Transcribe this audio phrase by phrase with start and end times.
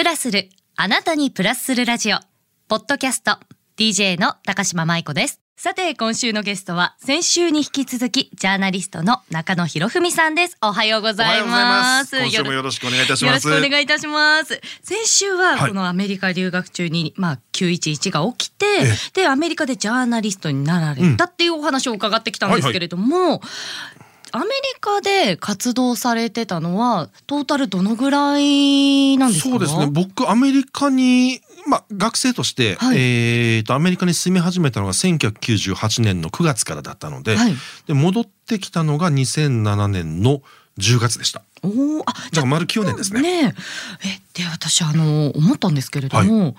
[0.00, 2.16] プラスる、あなたにプラスするラジオ、
[2.68, 3.32] ポッドキャスト、
[3.76, 5.42] DJ の高島舞子です。
[5.58, 10.56] さて、今週のゲストは、先週に引き続き、ジャーナリストの中野博文さんです。
[10.62, 12.16] おはようございます。
[12.16, 13.60] 今週もよろしくお願いいたしよろします。
[13.60, 14.58] くお願いいたします。
[14.82, 23.42] 先週ははいこのアメリカ留学中に、まあ911が起きてえ、でアメリカでジャーナリストになられたっていうお話を伺ってきたんですけれども、
[24.32, 29.50] アメリカで活動されてたのはトータルどのぐらいなんですか？
[29.50, 29.86] そうですね。
[29.86, 37.54] 僕アメリカにまあ学生として、はいえーとアメリカに住み始めたのが1998年の9月からだったので、はい
[37.86, 40.42] で戻ってきたのが2007年の
[40.78, 41.42] 10月でした。
[41.62, 43.20] おお、あ、だから丸9年ですね。
[43.20, 43.54] ね
[44.02, 46.56] ええで私あの思ったんですけれども、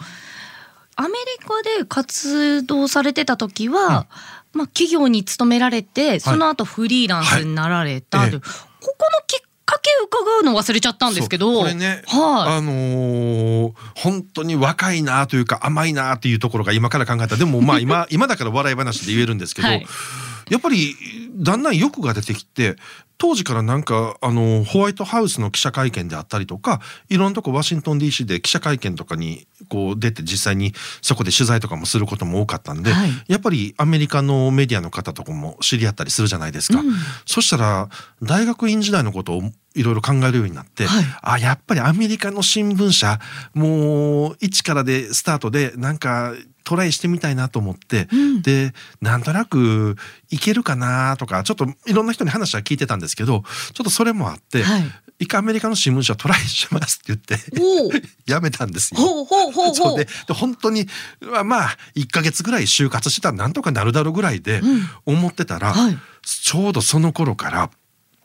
[0.96, 4.06] アメリカで活動されてた時は、
[4.54, 8.40] まあ企業に勤められてその後フリーランスになられた、はいええ
[8.82, 17.28] ここのきっかけ伺うの忘れちゃったんですけどこれね、はい、あのー本当に若いなというか甘いなというところが今から考えた。
[17.28, 19.86] らでもまあ今今だから笑い話で言えるんですけど、はい
[20.52, 20.96] やっぱり
[21.34, 22.76] だんだん欲が出てきて
[23.18, 33.12] 当時からなんかあのホワイトハウスの記者会見であったりとかいろんなとこワシントン DC で記者会見とかにこう出て実際にそこで取材とかもすることも多かったんで、はい。
[33.28, 36.80] やっぱりアメリカのメディアの方とかも知り合ったりするじゃないですか。
[36.80, 36.94] うん。
[37.28, 37.90] そしたら
[38.24, 39.44] 大学院時代のことを
[39.76, 41.06] いろいろ考えるようになって、はい。
[41.22, 43.20] あやっぱりアメリカの新聞社
[43.54, 46.34] もう一からでスタートでなんか
[46.64, 48.42] トライしてみたいなと思って、うん。
[48.42, 49.96] でなんとなく
[50.30, 54.84] いけるかなとかちょっといろんな人に話は聞いてたんですけどちょっとそれもあって、はい。
[55.20, 57.92] 一回アメリカの新聞社トライしますって言っておお。
[58.26, 59.00] 辞めたんですよ。
[59.00, 59.76] ほうほうほうほう。
[59.76, 60.88] そうでで本当に
[61.22, 64.90] まあまあ1ヶ月ぐらい就活してたらなんとかなるだろうぐらいでうん。
[65.06, 65.98] 思ってたら、はい。
[66.24, 67.70] ちょうどその頃から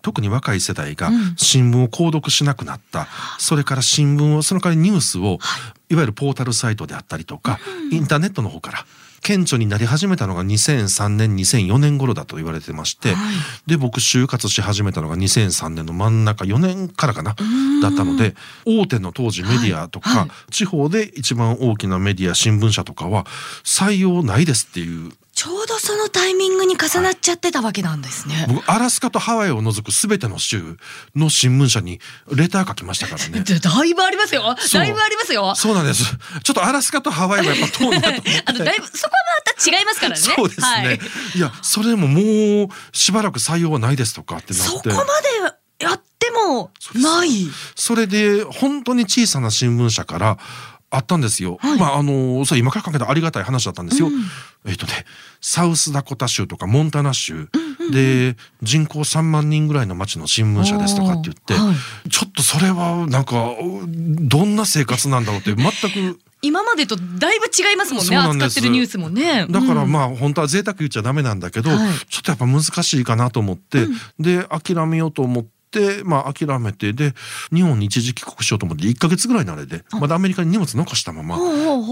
[0.07, 1.35] 特に若い世代がうん。
[1.37, 5.41] 新聞を購読しなくなった、それから新聞をその代わりニュースを、
[5.89, 7.59] い、わゆるポータルサイトであったりとか、
[7.91, 8.87] インターネットの方から
[9.23, 13.37] 顕著になり始めたのが2003年2004年頃だと言われてまして、はい。
[13.67, 17.81] で僕就活し始めたのが2003年の真ん中4年からかなん。
[17.81, 20.19] だったので大手の当時メディアとか、はい。
[20.21, 20.53] はい。
[20.53, 23.25] 地方で一番大きなメディア新聞社とかは
[23.65, 28.47] 採用ないですっていうちょうどそのタイミングに重なっちゃってたわけなんですね。
[28.49, 30.79] 僕アラスカとハワイを除く全ての州
[31.15, 32.01] の新聞社に
[32.35, 33.45] レター書きましたからね。
[33.45, 34.57] でだいぶありますよ。
[34.73, 35.55] だいぶありますよ。
[35.55, 36.05] そうなんです。
[36.43, 38.23] ちょっとアラスカとハワイはやっぱ遠いなと。
[38.47, 40.23] あのだいぶそこはまた違いますからね。
[40.25, 40.67] そうですね。
[40.67, 41.01] はい
[41.35, 42.23] い、やそれでもも
[42.65, 44.71] うしばらく採用はないですとかってなって。
[44.71, 47.51] そこまでやってもない。
[47.75, 50.39] それで本当に小さな新聞社から
[50.97, 51.59] あったんですよ。
[51.61, 54.09] はいまああのそれ今から考えたらありがたい話だったんですよ。
[54.09, 54.13] うん
[54.67, 54.93] えっとね
[55.41, 57.49] サウスダコタ州とかモンタナ州、
[57.93, 61.73] で人口3万人ぐらいの町の新聞社ですとかって言って、は
[62.11, 63.55] ちょっとそれはなんか
[63.87, 68.17] どんな生活なんだろうって全く今までとだいぶ違いますもんね。
[68.17, 69.47] ん扱ってるニュースもね。
[69.49, 71.79] だからあ、まあ本当は贅沢言っちゃダメなんだけど、はい
[72.09, 75.56] ちょっとやっぱ難しいかなと思って、うんで諦めようと思って。
[76.05, 77.15] まあ諦めてで
[77.53, 81.37] 日本に一時帰国しようと思って1ヶ月ぐらいのあれでまだアメリカに荷物残したまま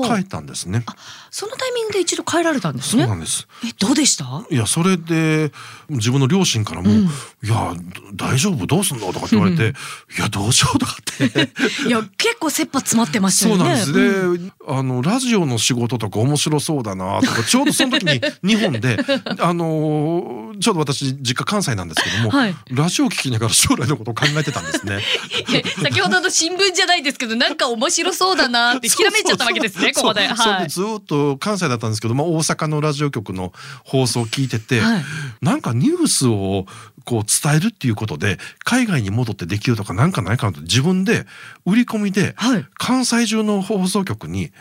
[0.06, 0.84] 帰ったんですね。
[1.30, 3.02] そのタイミングで一度帰られたんですね？
[3.04, 3.16] そうな。
[3.16, 3.46] んです。
[3.64, 4.24] えどうでした？
[4.50, 5.52] いやそれで
[5.88, 7.08] 自分の両親からも「うんい
[7.48, 7.74] や
[8.14, 8.66] 大丈夫？
[8.66, 9.74] どうすんの?」とかって言われて
[10.18, 11.50] 「いやどうしよう」とかって
[11.86, 13.58] いや結構切羽詰まってましたよね。
[13.58, 13.92] そうなんです。
[13.92, 18.96] で、うんあのラジオの仕事とか面白そうだなとかちょうどその時に 日本で
[19.38, 25.00] あのちょうど私実家関西なんですけども、はいラジオ聞きながら将来のことを考えてたんですね。
[25.82, 30.26] 先ほどの新聞じゃないですけどなんか面白そうだなって ひらめいちゃったわけですねここで。
[30.26, 30.62] はい。
[30.64, 33.52] でずっと関西だったんですけど、まあ、大阪のラジオ局の
[33.84, 35.04] 放送を聞いてて、はい
[35.40, 36.66] なんかニュースを
[37.04, 41.26] こう伝えるっていうことで海外に戻ってできるとかなんかないかなと自分で
[41.66, 44.52] 売り込みではい関西中の放送局に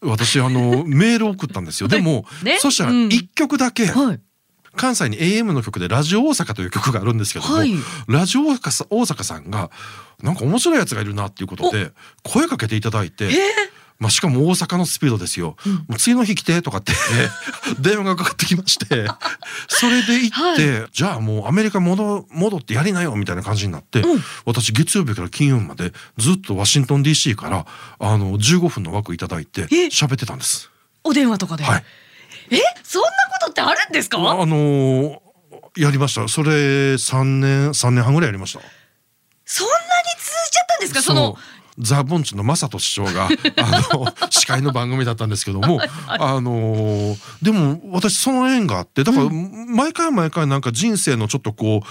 [0.00, 1.88] 私あの メールを送ったんですよ。
[1.88, 4.20] でも、ねそしたらうん一曲だけ、はい
[4.76, 7.72] 関西に AM の曲でラジオ大阪という曲があるんですけども、はい。
[8.08, 9.70] ラジオ大阪さんが
[10.22, 11.92] なんか面白いやつがいるなっていうことで
[12.22, 13.26] 声かけていただいて。
[13.26, 13.32] えー。
[13.98, 15.72] まあ、しかも大阪のスピードですよ、うん。
[15.72, 16.92] もう次の日来てとかって
[17.78, 19.06] 電話がかかってきまして
[19.68, 24.24] それで行って、じゃあもうアメリカ戻戻ってやりなよみたいな感じになって、うん。
[24.44, 27.66] 私月曜日から金曜日までずっとワシントン DC から
[27.98, 30.70] あの15分の枠いただいてえ喋ってたんです。
[31.04, 31.64] お電話とかで？
[31.64, 31.84] はい、
[32.50, 33.08] えそんな
[33.40, 34.18] ことってあるんですか？
[34.18, 35.18] ああのー
[35.76, 36.50] やりましたそれ
[36.94, 38.60] 3年3年半ぐらいやりました。
[39.44, 39.80] そんなに
[40.18, 41.02] 続いちゃったんですか？
[41.02, 41.36] その
[41.78, 43.24] ザ・ボンチの正人師匠が
[43.58, 51.88] あの司会の番組だったんですけども、あのでも私その縁があってだから毎回毎回なんか人生のちょっとこう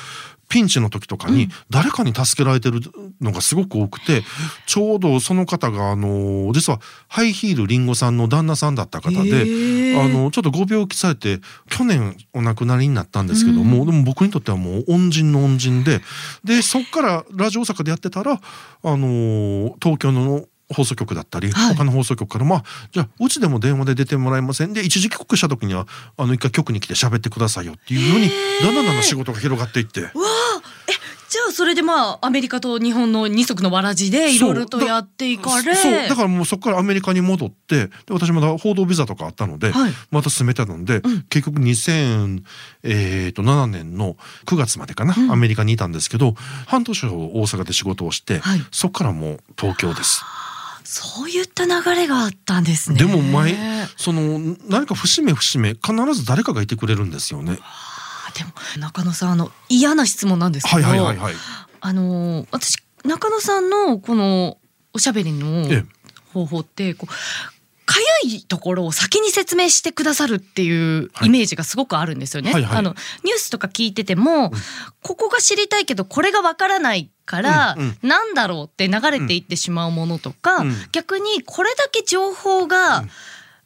[0.47, 2.79] ピンチの時とかに誰かに助けられてる
[3.23, 4.23] のがすごく多くて、
[4.65, 11.39] ちょうどその方があの実はハイヒールりんごさんの旦那さんだった方で、あのちょっとご病気されて
[11.69, 16.01] 去年お亡くなりになったんですけども、でも僕にとってはもう恩人の恩人で
[16.43, 18.39] でそっからラジオ大阪でやってたらあ
[18.83, 25.87] の東京の放送局だったり、はい、他の放送局からまあじゃあうちでも電話で出てもらえませんで一時帰国した時には
[26.17, 28.29] あの一回局に来て喋ってくださいよっていうように
[28.61, 30.09] だんだんだんだん仕事が広がっていって。
[31.33, 44.15] じゃあそれでまあアメリカと日本の二足のわらじでいろいろとやっていかれそうだからもうそこからアメリカに戻ってで私まだ報道ビザとかあったので、はい、また進めてたので、うん、結局2007年の
[44.45, 46.35] 9月までかな、うん、アメリカにいたんですけど
[46.67, 50.21] 半年を大阪で仕事をして、はい、そこからもう東京です。
[50.83, 52.99] そういった流れがあったんですね。
[52.99, 53.55] でも前
[53.97, 57.57] その何か節目節目必ず誰かがいてくれるんですよね。
[58.35, 61.33] でも中野さんあの嫌な質問なんですけど、はいはいはいはい、
[61.81, 64.57] あの私中野さんのこの
[64.93, 65.67] おしゃべりの
[66.33, 67.13] 方法ってこう
[67.85, 72.51] かゆいところを先に説明してくださるっていうイメージがすごくあるんですよね。
[72.51, 72.71] はいはい。
[72.71, 74.51] はい、あのニュースとか聞いてても、うん、
[75.01, 83.03] ここが知りたいけどこれがわからないから、うんうん、なんだろうって流れていってしまうものとか、うん、逆にこれだけ情報が、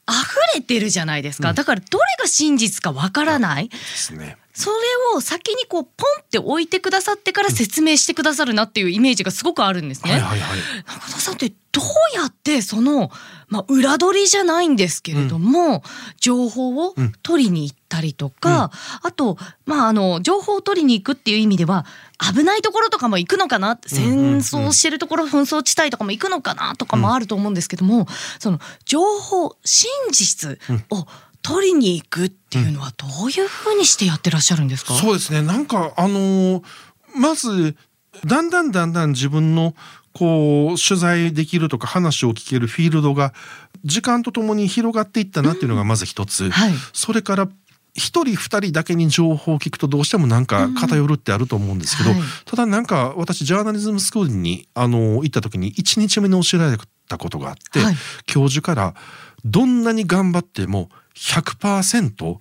[0.09, 3.69] 溢れてるじゃないですか、だからどれが真実かわからない、
[4.13, 4.75] ね、それ
[5.15, 5.89] を先にこうポ
[6.19, 10.19] ンって置いてくださってから説明してくださるなっていうイメージがすごくあるんですね。
[10.19, 13.11] 中田さんってどうやってその、
[13.49, 15.81] まあ、裏取りじゃないんですけれども、うん、
[16.19, 18.71] 情報を取りに行ったりとか、
[19.03, 19.37] うん、あと、
[19.67, 21.85] まあ、あの情報を取りに行くっていう意味では
[22.17, 28.07] 危ないところとかも行くのかな戦争してるところ紛争地帯とかも行くのかなとかもあると思うんですけども、
[28.39, 30.57] その情報真実
[30.89, 31.05] を、
[31.47, 35.41] 取りに行くっていうのはどういうふうにしてやってらっしゃるんですか、そうですね。
[35.41, 36.63] なんかあのー、
[37.15, 37.75] まず
[38.25, 39.73] だんだんだんだん自分の
[40.13, 43.33] こう取材できるとか話を聞けるフィールドが
[43.83, 47.47] 時間とともに広がっていったなっていうのがまず一つ、うんはい、それから
[47.93, 56.77] 一人二人だけに情報を聞くとどうしてもなんか偏るってあると思うんですけど、うんはい、ただなんか私ジャーナリズムスクールにあの行った時に1日目に教えられ
[57.07, 57.95] たことがあって、はい、
[58.25, 58.95] 教授から
[59.45, 62.37] どんなに頑張っても100%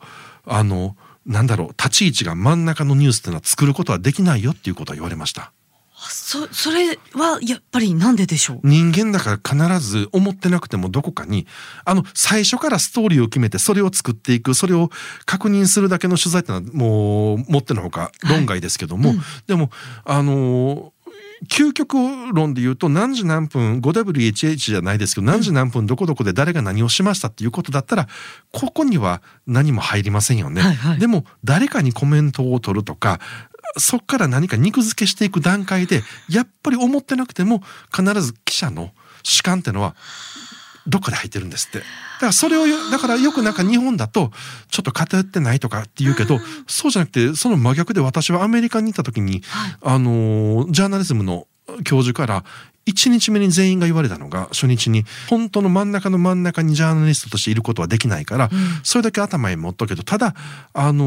[0.47, 5.53] あのなんだろう立ち位置が真ん中のニュースっていうのは作ることはできないよっていうことは言われました。
[5.99, 8.61] そそれはやっぱりなんででしょう？
[8.63, 11.47] 人間だから必ず思ってなくてもどこかに
[11.85, 14.91] あの最初からストーリーを決めてそれを作っていくそれを
[15.25, 19.71] 確認するだけの取材ってのはもう持ってのほか論外ですけども、はいうん、でも
[20.05, 20.93] あの
[21.49, 21.97] 究極
[22.33, 28.09] 論で言うと何時何分 5WHH じゃないですけど何時何分どこどこで誰が何をしましたっていうことだったら
[28.53, 30.63] ここには何も入りませんよね。
[30.63, 33.21] はいはい、でも誰かにコメントを取るとか
[33.79, 37.63] そこから何か肉付けしていく段階でやっぱり思ってなくても
[37.95, 38.93] 必ず記者の
[39.23, 39.97] 主観ってのは
[40.87, 41.79] どっかで入ってるんですって。
[41.79, 44.31] だからそれをだからよくなんか日本だと
[44.71, 49.43] ちょっと偏ってないとかって言うけどそうじゃなくてその真逆で私はアメリカに行った時に、
[49.83, 51.47] あのジャーナリズムの
[51.85, 52.45] 教授から
[52.87, 60.35] 1日目に全員が言われたのが初日に本当の真ん中の真ん中にジャーナリストとしていることはできないから、うん、それだけ頭に持っとけどただ
[60.73, 61.05] あの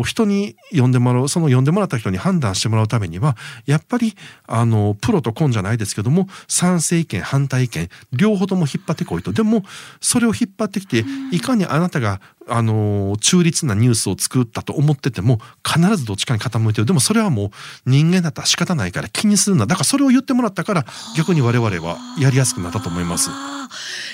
[0.00, 3.36] ー、人に呼んでもらうその呼んでもらった人に判断してもらうためには
[3.66, 4.14] やっぱり
[4.46, 9.32] あのプロとコンじゃないですけども賛成意見反対意見両方とも引っ張ってこいと。
[9.32, 9.62] でも
[10.00, 16.86] それを引っ張ってきていかにあなたがあの中立なニュースを作ったと思ってても必ずどっちかに傾いてる。
[16.86, 17.50] でもそれはもう
[17.86, 19.66] 人間だったら仕方ないから気にするな。
[19.66, 20.84] だからそれを言ってもらったから
[21.16, 23.30] 逆に我々はやりやすくなったと思います。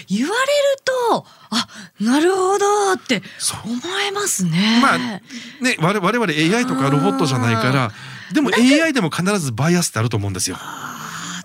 [0.08, 1.66] 言われるとあ
[2.00, 3.22] なるほどって
[3.64, 3.74] 思
[4.08, 4.80] えますね。
[4.82, 7.90] まあね我々 AI とかロボットじゃないから
[8.32, 10.56] でも AI でも必ずバイアスってあると思うんですよ。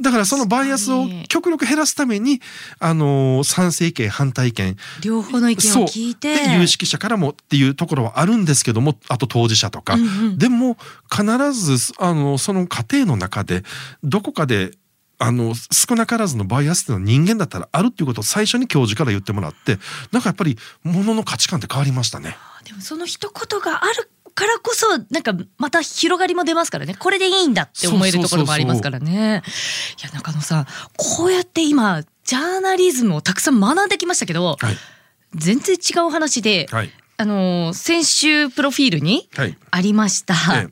[0.01, 2.41] だからそのバイアスを極力減らすために
[2.79, 6.35] あの賛成意見反対意見両方の意見を聞いて。
[6.35, 10.77] で有識者からもっていうところはあるんですけどもあと当事者とか、うんうん、でも
[11.09, 13.63] 必ずあのその過程の中で
[14.03, 14.71] どこかで
[15.25, 19.79] あの少なからずのバイアスっていうのは人間だったらあるっていうことを最初に教授から言ってもらって
[20.12, 22.38] なんかやっぱりものの価値観って変わりましたね。
[22.63, 29.41] でもその一言があるからこそなんかまた広がりも出ますからねこれでいいんだって思えるところもありますからね。
[30.00, 34.77] いや中野さんこうやって今ジャーナリズムをたくさん学んできましたけど、はい、
[35.34, 40.36] 全然違う話で、はい、あの先週プロフィールにはいありました。
[40.55, 40.67] え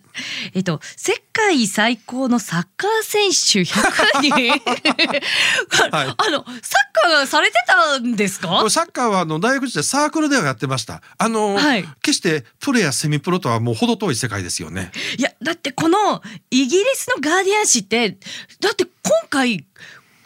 [0.53, 4.31] えっと世界最高のサッカー選手100人、
[5.95, 8.69] はいあのサッカーされてたんですか？
[8.69, 11.01] サッカーはあの大学時代サークルではやってました。
[11.17, 14.91] あの、はい決してプロやセミプロとはもう程遠い世界ですよね。
[15.17, 16.21] いやだってこの
[16.51, 18.17] イギリスのガーディアン紙って
[18.59, 18.91] だって今
[19.29, 19.65] 回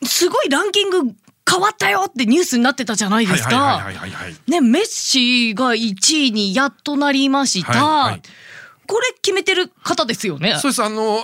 [0.03, 1.01] すごいランキング
[1.49, 3.85] 変わったよってニュースになってたじゃないですか。
[4.47, 7.85] ねメッシが1位にやっとなりました。
[7.85, 8.21] はいはい。
[8.87, 10.57] これ決めてる方ですよね。
[10.59, 10.83] そうです。
[10.83, 11.21] あの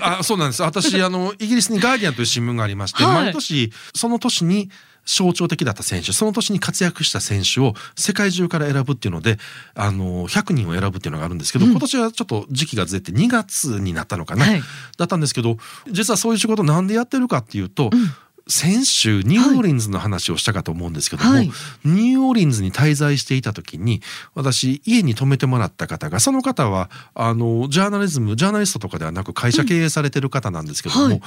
[0.00, 0.62] ああそうなんです。
[0.62, 3.24] 私あの イギリスにガーディアンという新聞がありまして、はい。
[3.26, 4.70] 毎年その年に
[5.06, 9.38] 象徴的だった選手その年に活躍した選手を世界中から選ぶっていうので
[9.76, 11.70] あの100人を選ぶっていうのがあるんですけど、うん。
[11.70, 14.62] 今年はちょっと時期がずれて2月になったのかな、はい。
[14.98, 15.58] だったんですけど
[15.88, 18.12] 実はそういう仕事なんでやってるかっていうと、うん
[18.48, 21.50] 先週ニューオーリンズの話をしたかと思うんですけども、はい。
[21.84, 24.02] ニューオーリンズに滞在していた時に
[24.34, 31.20] 私家に泊めてもらった方がその方はあのジャーナリズムジャーナリストとかではなく会社経営されてる方なんですけども、うんはい。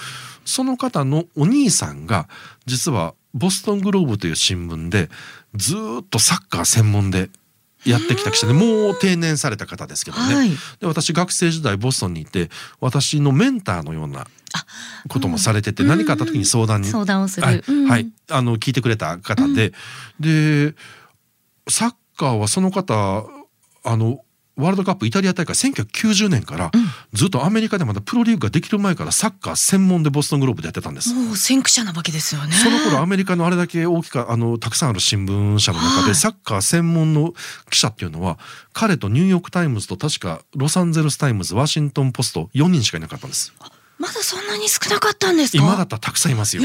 [0.45, 2.29] その方のお兄さんが
[2.65, 5.09] 実はボストングローブという新聞で
[5.55, 7.29] ずーっとサッカー専門で
[7.86, 10.50] やってきた記者でもう定年された方ですけどね、はい。
[10.79, 14.27] で私学生時代ボストンにいて私のメンターのような
[15.07, 17.48] こともされてて、何かあった時に相談に、相談をする。
[17.48, 17.89] はい、うん。
[17.89, 19.74] はいあの聞いてくれた方で、
[20.19, 20.75] で
[21.67, 23.25] サッカーはその方
[23.83, 24.24] あの
[24.59, 26.71] ワールドカップイタリア大会1990年から
[27.13, 31.13] ずっとアメリカでまだプロリーグができる前からサッカー専門でボストングローブでやってたんです。
[31.13, 32.53] もう先駆者なわけですよね。
[32.53, 37.33] その頃アメリカのあれだけ大きかあのたくさんある新聞社の中はいでサッカー専門の
[37.69, 38.37] 記者っていうのは
[38.73, 43.53] 彼とニューヨーク・タイムズと確かロサンゼルス・タイムズワシントン・ポスト4人しかいなかったんです。
[43.99, 45.63] まだそんなに少なかったんですか？
[45.63, 46.63] 今だったらたくさんいますよ。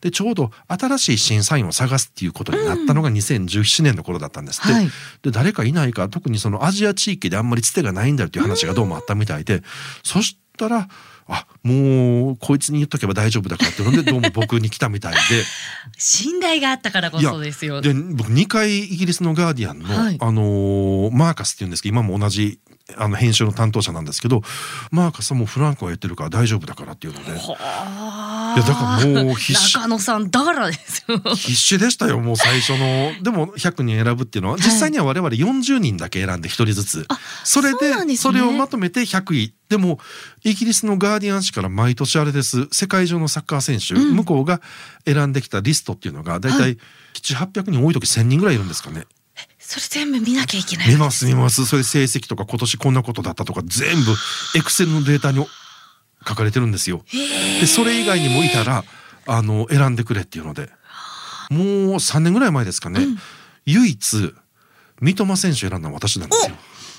[0.00, 4.60] でちょうど新しい審査員を探すっていうことになったのが2017年の頃だったんです。
[4.62, 4.90] って、はい。
[5.22, 9.62] で誰かいないか特にそのアジア地域であんまりつてがないんだよっていう話がどうもあったみたいで、
[10.02, 10.88] そしたら
[11.28, 15.14] あもうこいつに言っとけば大丈夫だからってのでどうも僕に来たみたい
[15.96, 17.80] 信頼があったからこそですよ。
[17.80, 20.16] でで僕2回イギリスの「ガーディアンの」はい。
[20.20, 22.58] あのーマーカスっていうんですけど今も同じ
[22.96, 24.42] あの編集の担当者なんですけど
[24.90, 27.32] マーカスはもうフランクは言ってるから大丈夫だからっていうので。
[27.32, 28.54] はあ。
[28.56, 29.74] いやだからもう必死。
[29.74, 31.18] 中野さんだからですよ。
[31.34, 33.12] 必死でしたよもう最初の。
[33.22, 34.62] でも100人選ぶっていうのははい。
[34.62, 38.16] 実際には我々40人だけ選んで1人ずつ、あそれそうなんでね。
[38.16, 39.54] それをまとめて100位。
[39.68, 39.98] でも
[40.44, 42.68] イギリスのガーディアン紙から毎年あれです。
[42.72, 44.16] 世界中のサッカー選手、うん。
[44.16, 44.60] 向こうが
[45.06, 46.52] 選んできたリストっていうのがだい。
[46.52, 46.78] たい
[47.14, 49.04] 7800人多い時1000人ぐらいいるんですかね
[49.58, 50.88] それ全部見なきゃいけない。
[50.88, 54.12] 見ます見ますそれ成績とか今年こんなことだったとか全部
[54.56, 55.46] エクセルのデータに
[56.26, 57.04] 書かれてるんですよ。
[57.60, 58.84] でそれ以外にもいたら
[59.26, 60.68] あの選んでくれっていうので
[61.50, 63.06] もう3年ぐらい前ですかね、
[63.66, 64.34] 唯一
[65.00, 66.56] 三笘選手選んだのは私なんですよ。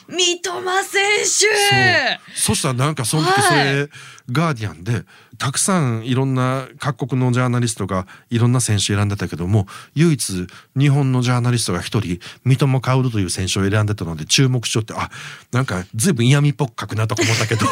[0.07, 2.19] 三笘選手。
[2.35, 3.89] そうそしたらなんかその時それ、はい
[4.31, 5.03] ガーディアンで
[5.37, 10.47] たくさんいろんな各国のジャーナリストがいろんな選手選んでたけども唯一
[10.77, 15.09] 日本のジャーナリストが一人三笘薫という選手を選んでたので注目しようってあ
[15.51, 17.65] なんか随分嫌味っぽく書くなとか思ったけど。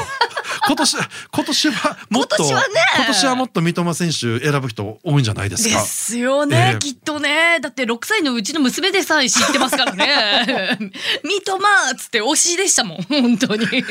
[0.67, 0.97] 今年
[1.31, 2.65] 今年はもっと今年はね。
[2.97, 5.79] 今年はもっと三笘選手選ぶ人多いんじゃないですでか。
[5.81, 6.79] すよね、ええ。
[6.79, 7.59] きっとね。
[7.61, 10.77] だって6歳のうちの娘でさえ知ってますからね。
[11.23, 13.01] 三笘っつって推しでしたもん。
[13.03, 13.67] 本当に。
[13.67, 13.83] で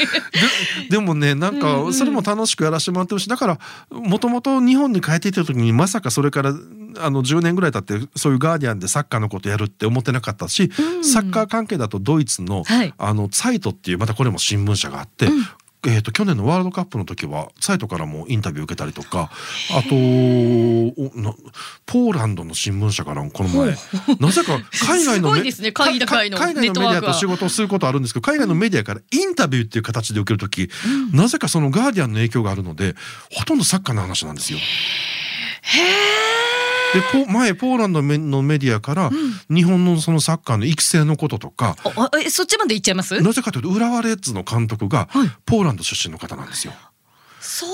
[0.90, 3.58] でもねなんかそれも楽しくやらせてもらってるしだから
[3.90, 6.54] もともと日本に帰ってきた時にまさかそれから
[6.98, 11.04] あの10年ぐらい経ってそういうガーディアンでサッカーのことやるって思ってなかったし、うん。
[11.04, 12.94] サッカー関係だとドイツの,、はい。
[12.98, 15.26] あのサイトっていうまたこれも新聞社があって。
[15.26, 15.46] うん
[15.86, 19.30] えー、と去年のワールドカップの時はサイトからもインタビュー受けたりとか
[19.70, 23.68] あとポーランドの新聞社からもこの前
[24.20, 30.70] なぜか海外の海外のメディアと仕事をすることあるんですけど海外のメディアからインタビューっていう形で受ける時、
[31.12, 32.94] なぜかそのガーディアンの影響があるので
[33.32, 34.58] ほとんどサッカーの話なんですよ。
[34.58, 36.49] へ
[36.92, 39.10] でポ前ポーランドのメディアから
[39.48, 43.20] 日本のそのサッカーの育成のこととか、ーおえそっちまで行っちゃいます？
[43.20, 45.30] なぜかというと浦和レッズの監督がはい。
[45.46, 46.72] ポーランド出身の方なんですよ。
[47.40, 47.70] そう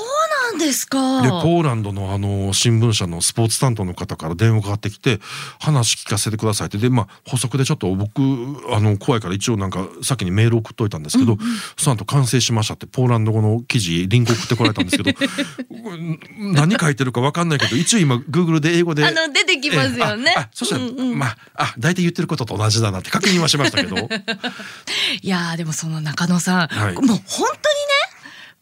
[0.52, 1.22] なんですか。
[1.22, 5.18] でポーランドのあの新聞社のスポーツ担当の方から電話がかかってきて
[5.58, 6.78] 話聞かせてくださいって。
[6.78, 8.20] でまあ補足でちょっと僕
[8.72, 11.36] あの怖いから一応なんか先にメール送っといたんですけど、
[11.76, 15.18] その後完成しましたってポーランド語の記事リンク送ってこられたんですけど
[15.68, 16.20] うん
[16.54, 19.04] 何書いてるか分かんないけど一応今 Google で英語で。
[19.04, 21.18] あの出てきますよね、ええああそしたら、うんうん。
[21.18, 23.96] まああ大体言ってることと同じだなって確認はしましたけど。
[25.22, 26.94] いやーでもその中野さん、はい。
[26.94, 27.22] もう本当にね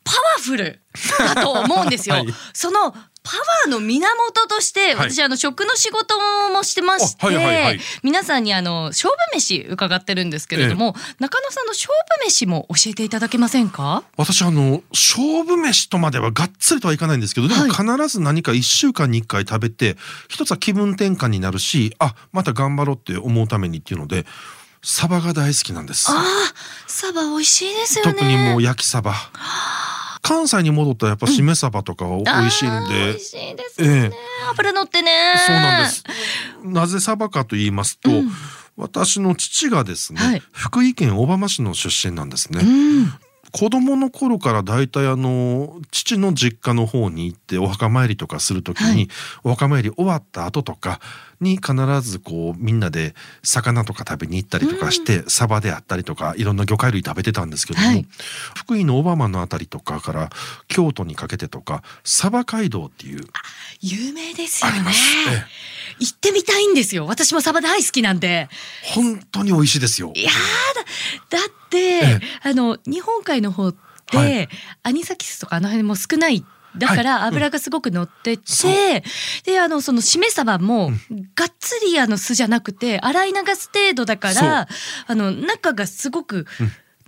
[0.05, 0.81] パワフル
[1.19, 2.17] だと思うんですよ。
[2.17, 2.27] はい。
[2.53, 2.95] その
[3.27, 5.11] パワーの源として、はい。
[5.11, 6.15] 私あの食の仕事
[6.53, 7.81] もしてまして、あはいはいはい。
[8.03, 11.89] 皆さんにあの勝負飯伺ってるんですけれども、中野さんの勝
[12.21, 14.05] 負飯も教えていただけませんか？
[14.19, 17.71] 私あの勝負飯とまではがっつりとはいかないんですけどでもはい。
[17.71, 19.97] 必ず何か1週間に1回食べて
[20.29, 24.27] 一つは気分転換になるしあまた頑張ろうって思うためにっていうので
[24.83, 26.11] サバが大好きなんです。
[26.11, 26.23] ああ
[26.87, 28.13] サバ美味しいですよね。
[28.13, 29.15] 特にもう焼きサバ
[30.25, 34.13] 関西に戻ったらやっぱしめサバとかは美味しいんあー美で味しいですよね、ええ。
[34.53, 35.35] 油乗ってね。
[35.47, 36.05] そうなんです。
[36.65, 38.31] なぜサバかと言いますと、うん。
[38.79, 40.43] 私の父がですね、はい。
[40.51, 43.13] 福井県小浜市の出身なんですね、うん。
[43.53, 49.09] 子供の頃からだいたいあの父の実家の方に行ってお墓参りとかするときに、はい。
[49.45, 51.01] お墓参り終わった後とか
[51.41, 58.07] に必ずこうみんなで魚とか食べに行ったりとかして、サバであったりとかいろんな魚介類食べてたんですけども、はい。
[58.57, 60.31] 福井の小浜のあたりとかから
[60.69, 63.25] 京都にかけてとかサバ街道っていう
[63.81, 64.79] 有名ですよね。
[65.29, 65.45] ええ。
[66.01, 67.07] 行ってみたいんですよ。
[67.07, 68.49] 私もサバ大好きなんで。
[68.83, 70.13] 本当に美味しいですよ。
[70.15, 70.31] いや
[71.31, 72.21] だって、え。
[72.43, 73.75] あの日本海の方っ
[74.07, 74.49] て、はい。
[74.83, 76.45] アニサキスとかあの辺も少ない
[76.77, 77.29] だからはい。
[77.29, 78.73] 油がすごく乗ってて、そう。
[79.45, 80.91] であのそのしめ鯖も
[81.35, 84.69] がっつりあの酢じゃなくて洗い流す程度だから
[85.07, 86.47] あの中がすごく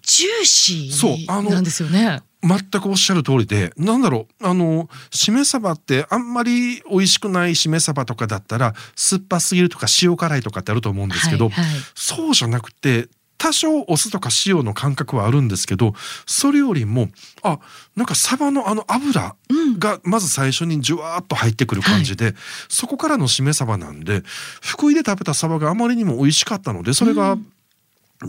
[0.02, 1.16] ジューシそう。
[1.28, 2.20] あのーなんですよね。
[2.42, 11.80] 全くおっしゃる通りでなんだろうあのしめ鯖ってあんまり美味しくないしめ鯖とかだったら酸っぱすぎるとか塩辛いとかってあると思うんですけど、はいはい。
[11.94, 15.94] そうじゃなくて多少お酢とか塩の感覚はあるんですけど
[16.26, 17.08] それよりも
[17.42, 17.58] あ
[17.94, 19.66] なんかサバのあの油うん。
[19.78, 22.34] がまず最初にジュワーっと入ってくる感じで、
[22.68, 24.22] そこからのしめ鯖なんで
[24.60, 27.52] 福井で食べたサバがあまりにも美味しかったのでそれが、うん。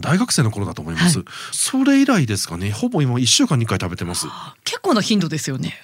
[0.02, 2.72] 大学生の頃だと思います、はそれ以来ですかね。
[2.72, 4.28] ほぼ今1週間に1回食べてます。
[4.66, 5.76] 結構な頻度ですよね。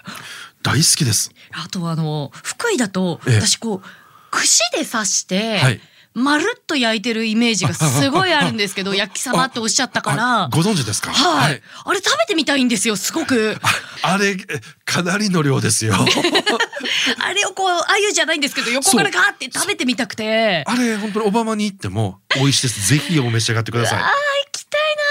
[0.61, 1.31] 大好きです。
[1.53, 3.35] あとあの福井だとええ。
[3.35, 3.81] 私こう
[4.29, 5.79] 串で刺して、はい
[6.13, 10.43] まるっと焼いてるイメージがすごいあるんですけど焼きそばっておっしゃったから。
[10.43, 11.11] あご存知ですか？
[11.11, 13.57] はい、あれ食べてみたいんですよすごく。
[14.03, 14.37] あれえ
[14.85, 15.95] かなりの量ですよ。
[17.19, 20.63] あれをこうあゆじゃないんですけど横からガーって食べてみたくて。
[20.67, 22.87] あれ本当にオバマに行っても美味しいです。
[22.89, 23.99] ぜひお召し上がってください。
[23.99, 24.11] あー行
[24.51, 25.02] きたいな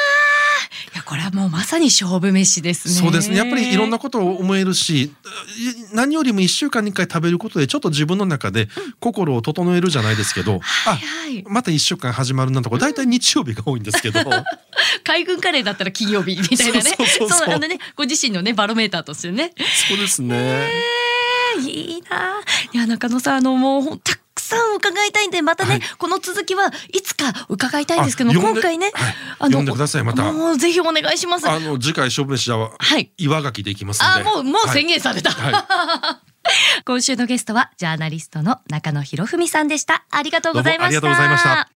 [1.12, 2.95] これはもうまさに勝負飯ですね。
[2.95, 3.37] そうですね。
[3.37, 5.12] やっぱりいろんなことを思えるしい
[5.92, 10.54] 何よりも1週間に1回食べることでちょっと自分の中で心を整えるじゃないですけど、
[10.87, 11.45] あはい。
[11.47, 14.20] また1週間始まるなとか大体日曜日が多いんですけど。
[15.05, 16.94] 海軍カレーだったら金曜日みたいなね。
[16.96, 17.38] そうそうそう。
[17.40, 19.53] そうあのねご自身のねバロメーターとしてね。
[19.87, 20.35] そうですね。
[20.35, 21.12] えー
[21.61, 22.40] いいな。
[22.72, 24.12] いや中野さんあのもうほんたく
[24.53, 31.49] さん伺いたいんでまたね、はいこの続きはいつか伺いたいんですけど今回ね、はいあの呼んでくださいまたもうぜひお願いします。
[31.49, 33.12] あの次回勝負飯ははい。
[33.17, 35.31] 岩牡蠣でいきますんであもうもうはい宣言された。
[35.31, 36.21] は
[36.85, 40.05] 今週のゲストはジャーナリストの中野博文さんでした。
[40.11, 41.01] ありがとうございました。
[41.01, 41.69] どうもありがとうございました